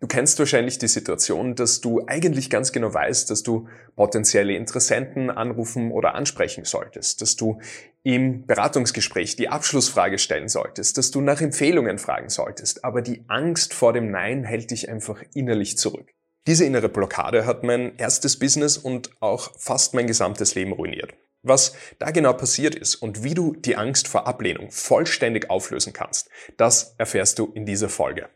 [0.00, 5.28] Du kennst wahrscheinlich die Situation, dass du eigentlich ganz genau weißt, dass du potenzielle Interessenten
[5.28, 7.60] anrufen oder ansprechen solltest, dass du
[8.02, 13.74] im Beratungsgespräch die Abschlussfrage stellen solltest, dass du nach Empfehlungen fragen solltest, aber die Angst
[13.74, 16.10] vor dem Nein hält dich einfach innerlich zurück.
[16.46, 21.12] Diese innere Blockade hat mein erstes Business und auch fast mein gesamtes Leben ruiniert.
[21.42, 26.30] Was da genau passiert ist und wie du die Angst vor Ablehnung vollständig auflösen kannst,
[26.56, 28.30] das erfährst du in dieser Folge.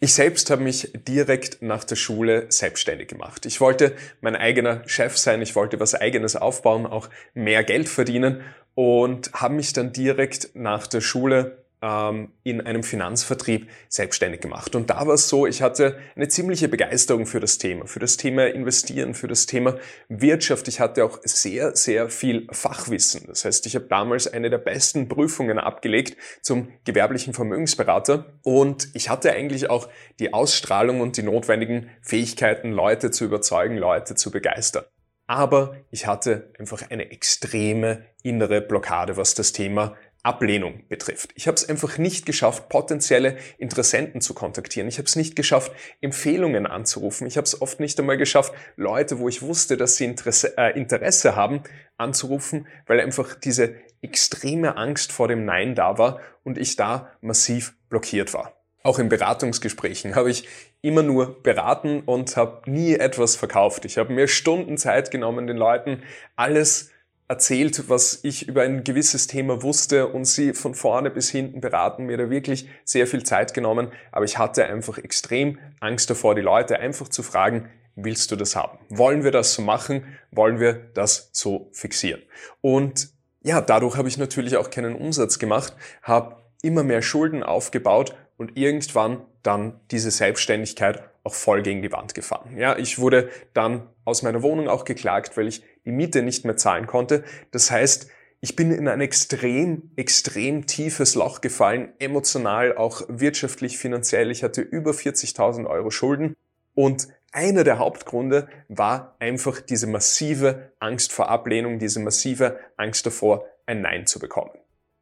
[0.00, 3.46] Ich selbst habe mich direkt nach der Schule selbstständig gemacht.
[3.46, 8.42] Ich wollte mein eigener Chef sein, ich wollte was eigenes aufbauen, auch mehr Geld verdienen
[8.76, 14.74] und habe mich dann direkt nach der Schule in einem Finanzvertrieb selbstständig gemacht.
[14.74, 18.16] Und da war es so, ich hatte eine ziemliche Begeisterung für das Thema, für das
[18.16, 19.76] Thema Investieren, für das Thema
[20.08, 20.66] Wirtschaft.
[20.66, 23.26] Ich hatte auch sehr, sehr viel Fachwissen.
[23.28, 29.08] Das heißt, ich habe damals eine der besten Prüfungen abgelegt zum gewerblichen Vermögensberater und ich
[29.08, 34.84] hatte eigentlich auch die Ausstrahlung und die notwendigen Fähigkeiten, Leute zu überzeugen, Leute zu begeistern.
[35.28, 41.30] Aber ich hatte einfach eine extreme innere Blockade, was das Thema Ablehnung betrifft.
[41.34, 44.88] Ich habe es einfach nicht geschafft, potenzielle Interessenten zu kontaktieren.
[44.88, 47.26] Ich habe es nicht geschafft, Empfehlungen anzurufen.
[47.26, 50.76] Ich habe es oft nicht einmal geschafft, Leute, wo ich wusste, dass sie Interesse, äh,
[50.76, 51.62] Interesse haben,
[51.96, 57.74] anzurufen, weil einfach diese extreme Angst vor dem Nein da war und ich da massiv
[57.88, 58.54] blockiert war.
[58.82, 60.48] Auch in Beratungsgesprächen habe ich
[60.80, 63.84] immer nur beraten und habe nie etwas verkauft.
[63.84, 66.02] Ich habe mir Stunden Zeit genommen, den Leuten
[66.36, 66.90] alles
[67.28, 72.06] erzählt, was ich über ein gewisses Thema wusste und sie von vorne bis hinten beraten,
[72.06, 76.40] mir da wirklich sehr viel Zeit genommen, aber ich hatte einfach extrem Angst davor, die
[76.40, 78.78] Leute einfach zu fragen, willst du das haben?
[78.88, 80.04] Wollen wir das so machen?
[80.30, 82.22] Wollen wir das so fixieren?
[82.62, 83.10] Und
[83.42, 88.56] ja, dadurch habe ich natürlich auch keinen Umsatz gemacht, habe immer mehr Schulden aufgebaut und
[88.56, 92.56] irgendwann dann diese Selbstständigkeit auch voll gegen die Wand gefahren.
[92.56, 96.58] Ja, ich wurde dann aus meiner Wohnung auch geklagt, weil ich die Miete nicht mehr
[96.58, 97.24] zahlen konnte.
[97.50, 98.08] Das heißt,
[98.40, 104.30] ich bin in ein extrem, extrem tiefes Loch gefallen, emotional, auch wirtschaftlich, finanziell.
[104.30, 106.36] Ich hatte über 40.000 Euro Schulden
[106.74, 113.46] und einer der Hauptgründe war einfach diese massive Angst vor Ablehnung, diese massive Angst davor,
[113.66, 114.52] ein Nein zu bekommen.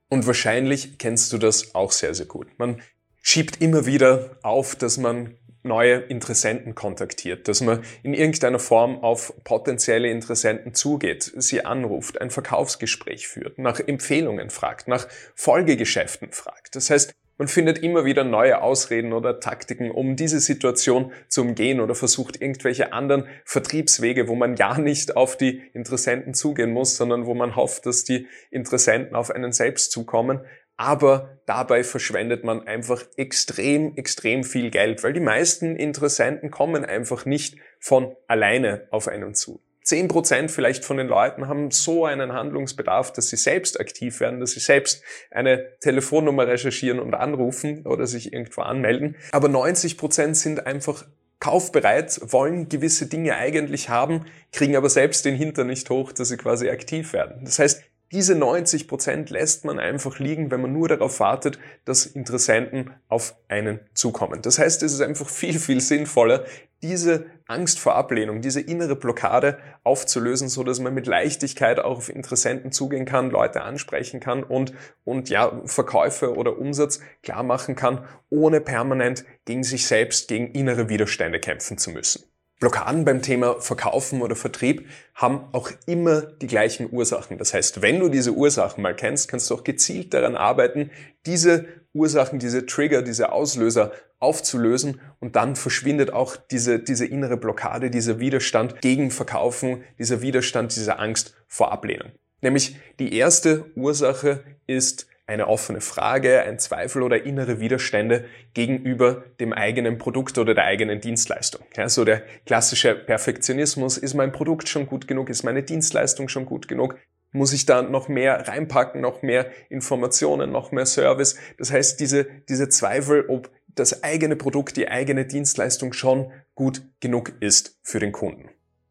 [0.09, 2.47] Und wahrscheinlich kennst du das auch sehr, sehr gut.
[2.59, 2.81] Man
[3.23, 5.35] schiebt immer wieder auf, dass man
[5.67, 12.31] neue Interessenten kontaktiert, dass man in irgendeiner Form auf potenzielle Interessenten zugeht, sie anruft, ein
[12.31, 16.77] Verkaufsgespräch führt, nach Empfehlungen fragt, nach Folgegeschäften fragt.
[16.77, 21.81] Das heißt, man findet immer wieder neue Ausreden oder Taktiken, um diese Situation zu umgehen
[21.81, 27.27] oder versucht irgendwelche anderen Vertriebswege, wo man ja nicht auf die Interessenten zugehen muss, sondern
[27.27, 30.41] wo man hofft, dass die Interessenten auf einen selbst zukommen
[30.77, 37.25] aber dabei verschwendet man einfach extrem, extrem viel Geld, weil die meisten Interessenten kommen einfach
[37.25, 39.63] nicht von alleine auf einen zu.
[39.83, 44.41] Zehn Prozent vielleicht von den Leuten haben so einen Handlungsbedarf, dass sie selbst aktiv werden,
[44.41, 49.15] dass sie selbst eine Telefonnummer recherchieren und anrufen oder sich irgendwo anmelden.
[49.31, 51.07] Aber 90 Prozent sind einfach
[51.39, 56.37] kaufbereit, wollen gewisse Dinge eigentlich haben, kriegen aber selbst den Hintern nicht hoch, dass sie
[56.37, 57.45] quasi aktiv werden.
[57.45, 62.07] Das heißt, diese 90 Prozent lässt man einfach liegen, wenn man nur darauf wartet, dass
[62.07, 64.43] Interessenten auf einen zukommen.
[64.43, 66.45] Das heißt, es ist einfach viel, viel sinnvoller,
[66.83, 72.09] diese Angst vor Ablehnung, diese innere Blockade aufzulösen, so dass man mit Leichtigkeit auch auf
[72.09, 74.73] Interessenten zugehen kann, Leute ansprechen kann und,
[75.05, 80.89] und ja, Verkäufe oder Umsatz klar machen kann, ohne permanent gegen sich selbst, gegen innere
[80.89, 82.25] Widerstände kämpfen zu müssen.
[82.59, 87.37] Blockaden beim Thema Verkaufen oder Vertrieb haben auch immer die gleichen Ursachen.
[87.37, 90.91] Das heißt, wenn du diese Ursachen mal kennst, kannst du auch gezielt daran arbeiten,
[91.27, 97.91] diese Ursachen, diese Trigger, diese Auslöser aufzulösen und dann verschwindet auch diese, diese innere Blockade,
[97.91, 102.13] dieser Widerstand gegen Verkaufen, dieser Widerstand, diese Angst vor Ablehnung.
[102.41, 109.53] Nämlich die erste Ursache ist eine offene Frage, ein Zweifel oder innere Widerstände gegenüber dem
[109.53, 111.67] eigenen Produkt oder der eigenen Dienstleistung.
[111.77, 116.47] Ja, so der klassische Perfektionismus, ist mein Produkt schon gut genug, ist meine Dienstleistung schon
[116.47, 116.97] gut genug?
[117.33, 121.37] Muss ich da noch mehr reinpacken, noch mehr Informationen, noch mehr Service?
[121.59, 127.33] Das heißt, diese, diese Zweifel, ob das eigene Produkt, die eigene Dienstleistung schon gut genug
[127.41, 128.51] ist für den Kunden.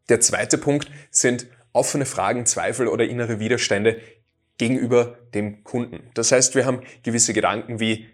[0.10, 4.00] Der zweite Punkt sind offene Fragen, Zweifel oder innere Widerstände
[4.58, 6.10] gegenüber dem Kunden.
[6.14, 8.08] Das heißt, wir haben gewisse Gedanken wie,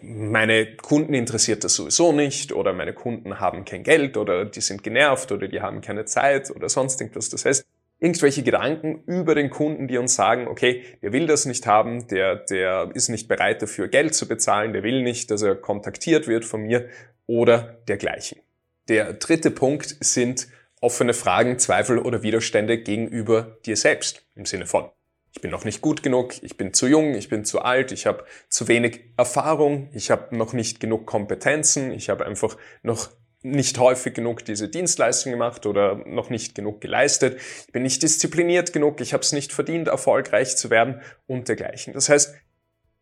[0.00, 4.82] meine Kunden interessiert das sowieso nicht oder meine Kunden haben kein Geld oder die sind
[4.82, 7.28] genervt oder die haben keine Zeit oder sonst irgendwas.
[7.28, 7.66] Das heißt,
[7.98, 12.36] irgendwelche Gedanken über den Kunden, die uns sagen, okay, der will das nicht haben, der,
[12.36, 16.44] der ist nicht bereit dafür Geld zu bezahlen, der will nicht, dass er kontaktiert wird
[16.44, 16.88] von mir
[17.26, 18.40] oder dergleichen.
[18.88, 20.48] Der dritte Punkt sind
[20.80, 24.90] offene Fragen, Zweifel oder Widerstände gegenüber dir selbst im Sinne von
[25.34, 28.06] ich bin noch nicht gut genug, ich bin zu jung, ich bin zu alt, ich
[28.06, 33.10] habe zu wenig Erfahrung, ich habe noch nicht genug Kompetenzen, ich habe einfach noch
[33.42, 38.72] nicht häufig genug diese Dienstleistung gemacht oder noch nicht genug geleistet, ich bin nicht diszipliniert
[38.72, 41.94] genug, ich habe es nicht verdient, erfolgreich zu werden und dergleichen.
[41.94, 42.34] Das heißt,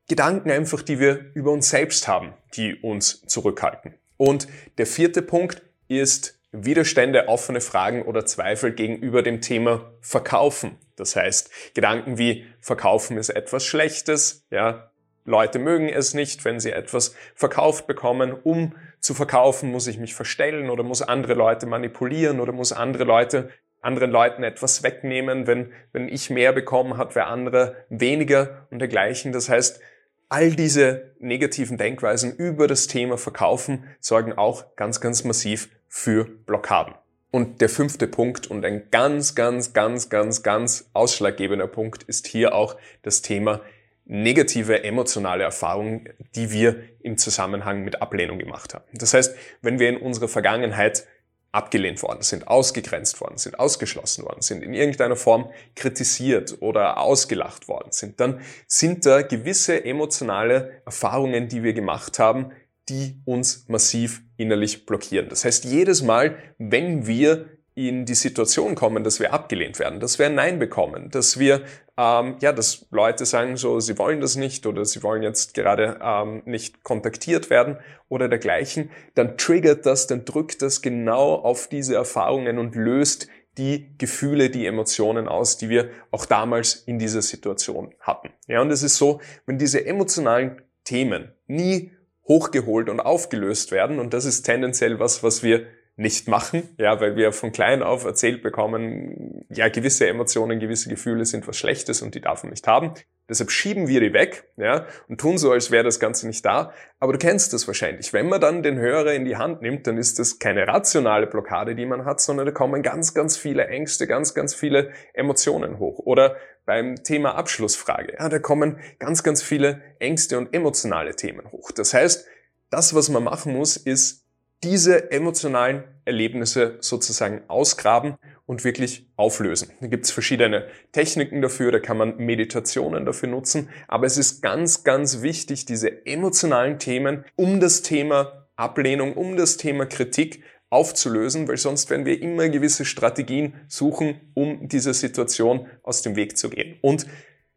[0.08, 3.94] Gedanken einfach, die wir über uns selbst haben, die uns zurückhalten.
[4.16, 4.48] Und
[4.78, 10.78] der vierte Punkt ist Widerstände, offene Fragen oder Zweifel gegenüber dem Thema Verkaufen.
[10.96, 14.90] Das heißt, Gedanken wie Verkaufen ist etwas Schlechtes, ja,
[15.24, 18.32] Leute mögen es nicht, wenn sie etwas verkauft bekommen.
[18.32, 23.04] Um zu verkaufen, muss ich mich verstellen oder muss andere Leute manipulieren oder muss andere
[23.04, 23.50] Leute
[23.82, 29.32] anderen Leuten etwas wegnehmen, wenn, wenn ich mehr bekommen hat, wer andere weniger und dergleichen.
[29.32, 29.80] Das heißt,
[30.28, 36.94] all diese negativen Denkweisen über das Thema Verkaufen sorgen auch ganz, ganz massiv für Blockaden.
[37.30, 42.54] Und der fünfte Punkt und ein ganz, ganz, ganz, ganz, ganz ausschlaggebender Punkt ist hier
[42.54, 43.60] auch das Thema
[44.04, 48.84] negative emotionale Erfahrungen, die wir im Zusammenhang mit Ablehnung gemacht haben.
[48.94, 51.06] Das heißt, wenn wir in unserer Vergangenheit
[51.52, 57.66] abgelehnt worden sind, ausgegrenzt worden sind, ausgeschlossen worden sind, in irgendeiner Form kritisiert oder ausgelacht
[57.68, 62.52] worden sind, dann sind da gewisse emotionale Erfahrungen, die wir gemacht haben,
[62.90, 65.28] die uns massiv innerlich blockieren.
[65.28, 70.18] Das heißt, jedes Mal, wenn wir in die Situation kommen, dass wir abgelehnt werden, dass
[70.18, 71.62] wir ein Nein bekommen, dass wir,
[71.96, 75.98] ähm, ja, dass Leute sagen so, sie wollen das nicht oder sie wollen jetzt gerade
[76.02, 77.78] ähm, nicht kontaktiert werden
[78.08, 83.94] oder dergleichen, dann triggert das, dann drückt das genau auf diese Erfahrungen und löst die
[83.98, 88.30] Gefühle, die Emotionen aus, die wir auch damals in dieser Situation hatten.
[88.46, 91.92] Ja, und es ist so, wenn diese emotionalen Themen nie
[92.30, 93.98] hochgeholt und aufgelöst werden.
[93.98, 95.66] Und das ist tendenziell was, was wir
[96.00, 101.26] nicht machen, ja, weil wir von klein auf erzählt bekommen, ja, gewisse Emotionen, gewisse Gefühle
[101.26, 102.94] sind was Schlechtes und die darf man nicht haben.
[103.28, 106.72] Deshalb schieben wir die weg, ja, und tun so, als wäre das Ganze nicht da.
[107.00, 108.14] Aber du kennst das wahrscheinlich.
[108.14, 111.74] Wenn man dann den Hörer in die Hand nimmt, dann ist das keine rationale Blockade,
[111.74, 115.98] die man hat, sondern da kommen ganz, ganz viele Ängste, ganz, ganz viele Emotionen hoch.
[115.98, 121.72] Oder beim Thema Abschlussfrage, ja, da kommen ganz, ganz viele Ängste und emotionale Themen hoch.
[121.72, 122.26] Das heißt,
[122.70, 124.29] das, was man machen muss, ist
[124.62, 128.16] diese emotionalen Erlebnisse sozusagen ausgraben
[128.46, 129.70] und wirklich auflösen.
[129.80, 134.42] Da gibt es verschiedene Techniken dafür, da kann man Meditationen dafür nutzen, aber es ist
[134.42, 141.48] ganz, ganz wichtig, diese emotionalen Themen um das Thema Ablehnung, um das Thema Kritik aufzulösen,
[141.48, 146.50] weil sonst werden wir immer gewisse Strategien suchen, um dieser Situation aus dem Weg zu
[146.50, 146.78] gehen.
[146.82, 147.06] Und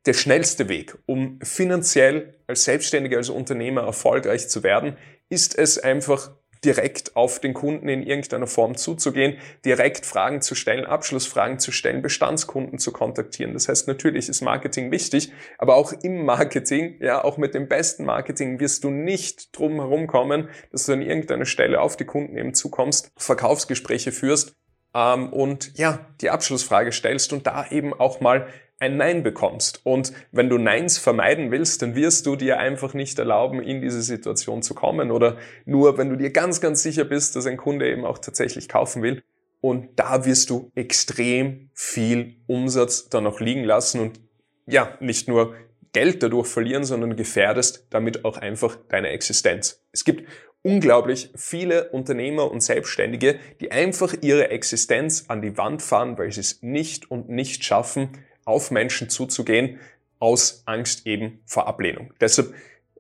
[0.06, 4.98] der schnellste Weg, um finanziell als Selbstständiger, als Unternehmer erfolgreich zu werden,
[5.30, 6.32] ist es einfach
[6.64, 12.02] direkt auf den Kunden in irgendeiner Form zuzugehen, direkt Fragen zu stellen, Abschlussfragen zu stellen,
[12.02, 13.54] Bestandskunden zu kontaktieren.
[13.54, 18.06] Das heißt, natürlich ist Marketing wichtig, aber auch im Marketing, ja, auch mit dem besten
[18.06, 22.38] Marketing wirst du nicht drum herum kommen, dass du an irgendeiner Stelle auf die Kunden
[22.38, 24.56] eben zukommst, Verkaufsgespräche führst
[24.96, 28.48] ähm, und ja, die Abschlussfrage stellst und da eben auch mal
[28.84, 29.82] ein Nein bekommst.
[29.86, 34.02] Und wenn du Neins vermeiden willst, dann wirst du dir einfach nicht erlauben, in diese
[34.02, 35.10] Situation zu kommen.
[35.10, 38.68] Oder nur, wenn du dir ganz, ganz sicher bist, dass ein Kunde eben auch tatsächlich
[38.68, 39.24] kaufen will.
[39.62, 44.20] Und da wirst du extrem viel Umsatz dann noch liegen lassen und
[44.66, 45.56] ja, nicht nur
[45.94, 49.82] Geld dadurch verlieren, sondern gefährdest damit auch einfach deine Existenz.
[49.94, 50.28] Es gibt
[50.64, 56.42] unglaublich viele Unternehmer und Selbstständige, die einfach ihre Existenz an die Wand fahren, weil sie
[56.42, 58.10] es nicht und nicht schaffen,
[58.46, 59.80] auf Menschen zuzugehen,
[60.20, 62.14] aus Angst eben vor Ablehnung.
[62.22, 62.54] Deshalb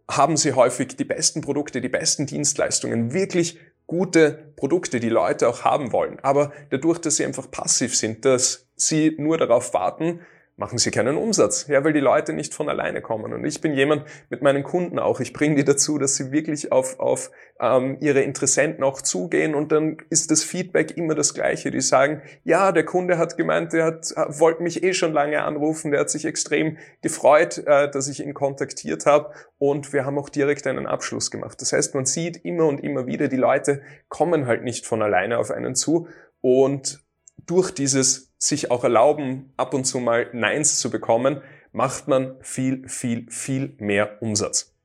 [0.10, 5.64] haben sie häufig die besten Produkte, die besten Dienstleistungen, wirklich gute Produkte, die Leute auch
[5.64, 6.20] haben wollen.
[6.22, 10.22] Aber dadurch, dass sie einfach passiv sind, dass sie nur darauf warten,
[10.56, 13.34] machen sie keinen Umsatz, ja, weil die Leute nicht von alleine kommen.
[13.34, 15.20] Und ich bin jemand mit meinen Kunden auch.
[15.20, 19.72] Ich bringe die dazu, dass sie wirklich auf, auf ähm, ihre Interessenten auch zugehen und
[19.72, 21.72] dann ist das Feedback immer das gleiche.
[21.72, 25.42] Die sagen, ja, der Kunde hat gemeint, der hat, äh, wollte mich eh schon lange
[25.44, 30.20] anrufen, der hat sich extrem gefreut, äh, dass ich ihn kontaktiert habe und wir haben
[30.20, 31.62] auch direkt einen Abschluss gemacht.
[31.62, 35.40] Das heißt, man sieht immer und immer wieder, die Leute kommen halt nicht von alleine
[35.40, 36.08] auf einen zu
[36.42, 37.04] und
[37.46, 42.88] durch dieses sich auch erlauben, ab und zu mal Neins zu bekommen, macht man viel,
[42.88, 44.76] viel, viel mehr Umsatz.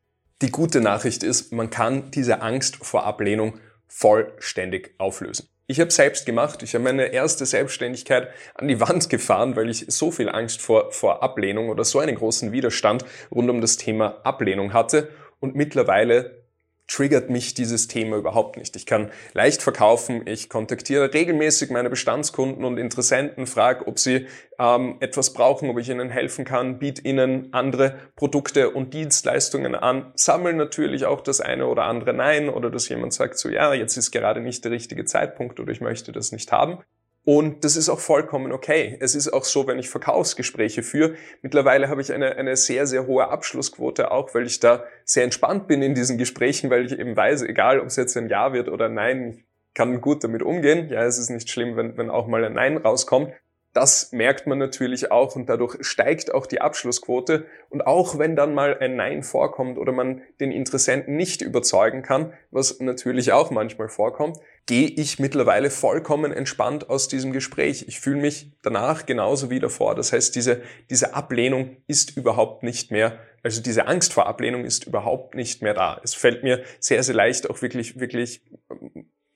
[0.41, 5.49] Die gute Nachricht ist, man kann diese Angst vor Ablehnung vollständig auflösen.
[5.67, 9.85] Ich habe selbst gemacht, ich habe meine erste Selbstständigkeit an die Wand gefahren, weil ich
[9.89, 14.21] so viel Angst vor, vor Ablehnung oder so einen großen Widerstand rund um das Thema
[14.25, 15.11] Ablehnung hatte
[15.41, 16.48] und mittlerweile
[16.89, 18.75] triggert mich dieses Thema überhaupt nicht.
[18.75, 24.27] Ich kann leicht verkaufen, ich kontaktiere regelmäßig meine Bestandskunden und Interessenten, frage, ob sie
[24.59, 30.13] ähm, etwas brauchen, ob ich ihnen helfen kann, biete ihnen andere Produkte und Dienstleistungen an,
[30.17, 33.97] sammle natürlich auch das eine oder andere Nein oder dass jemand sagt so, ja, jetzt
[33.97, 36.79] ist gerade nicht der richtige Zeitpunkt oder ich möchte das nicht haben.
[37.25, 38.97] Und das ist auch vollkommen okay.
[39.01, 41.15] Es ist auch so, wenn ich Verkaufsgespräche führe.
[41.43, 45.67] Mittlerweile habe ich eine, eine sehr, sehr hohe Abschlussquote, auch weil ich da sehr entspannt
[45.67, 48.69] bin in diesen Gesprächen, weil ich eben weiß, egal ob es jetzt ein Ja wird
[48.69, 49.45] oder Nein, ich
[49.75, 50.89] kann gut damit umgehen.
[50.89, 53.33] Ja, es ist nicht schlimm, wenn, wenn auch mal ein Nein rauskommt.
[53.79, 57.47] Das merkt man natürlich auch und dadurch steigt auch die Abschlussquote.
[57.71, 62.33] Und auch wenn dann mal ein Nein vorkommt oder man den Interessenten nicht überzeugen kann,
[62.51, 67.85] was natürlich auch manchmal vorkommt, gehe ich mittlerweile vollkommen entspannt aus diesem Gespräch.
[67.87, 69.95] Ich fühle mich danach genauso wie davor.
[69.95, 74.89] Das heißt, diese, diese Ablehnung ist überhaupt nicht mehr, also diese Angst vor Ablehnung ist
[74.89, 76.01] überhaupt nicht mehr da.
[76.03, 78.43] Es fällt mir sehr, sehr leicht, auch wirklich, wirklich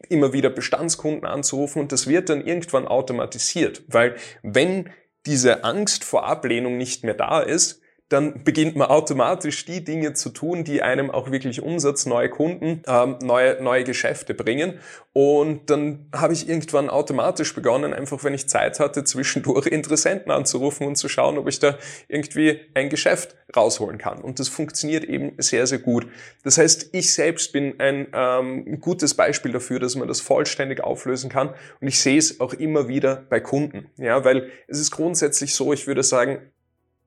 [0.08, 4.90] immer wieder Bestandskunden anzurufen und das wird dann irgendwann automatisiert, weil wenn
[5.26, 7.81] diese Angst vor Ablehnung nicht mehr da ist,
[8.12, 12.82] dann beginnt man automatisch die Dinge zu tun, die einem auch wirklich Umsatz, neue Kunden,
[12.86, 14.78] ähm, neue, neue Geschäfte bringen.
[15.14, 20.86] Und dann habe ich irgendwann automatisch begonnen, einfach wenn ich Zeit hatte, zwischendurch Interessenten anzurufen
[20.86, 21.78] und zu schauen, ob ich da
[22.08, 24.20] irgendwie ein Geschäft rausholen kann.
[24.20, 26.06] Und das funktioniert eben sehr, sehr gut.
[26.44, 31.30] Das heißt, ich selbst bin ein ähm, gutes Beispiel dafür, dass man das vollständig auflösen
[31.30, 31.48] kann.
[31.80, 33.86] Und ich sehe es auch immer wieder bei Kunden.
[33.96, 36.38] Ja, weil es ist grundsätzlich so, ich würde sagen,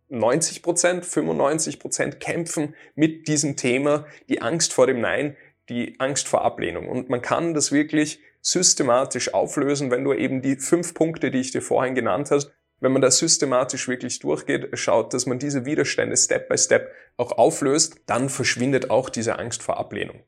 [0.10, 5.36] 90 Prozent, 95 Prozent kämpfen mit diesem Thema, die Angst vor dem Nein,
[5.70, 6.88] die Angst vor Ablehnung.
[6.88, 11.52] Und man kann das wirklich systematisch auflösen, wenn du eben die fünf Punkte, die ich
[11.52, 16.18] dir vorhin genannt hast, wenn man da systematisch wirklich durchgeht, schaut, dass man diese Widerstände
[16.18, 20.22] Step by Step auch auflöst, dann verschwindet auch diese Angst vor Ablehnung.